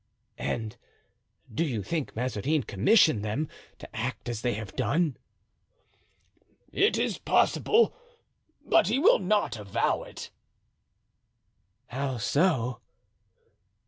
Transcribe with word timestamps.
"And 0.39 0.77
do 1.53 1.63
you 1.63 1.83
think 1.83 2.15
Mazarin 2.15 2.63
commissioned 2.63 3.23
them 3.23 3.47
to 3.77 3.95
act 3.95 4.29
as 4.29 4.41
they 4.41 4.55
have 4.55 4.75
done?" 4.75 5.15
"It 6.71 6.97
is 6.97 7.19
possible. 7.19 7.95
But 8.65 8.87
he 8.87 8.97
will 8.97 9.19
not 9.19 9.57
avow 9.59 10.01
it." 10.01 10.31
"How 11.89 12.17
so?" 12.17 12.79